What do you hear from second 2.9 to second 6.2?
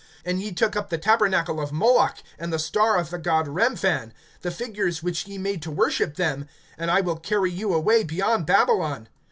of the god Remphan, The figures which ye made to worship